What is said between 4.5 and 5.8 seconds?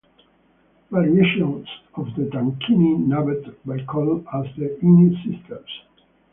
the "ini" sisters.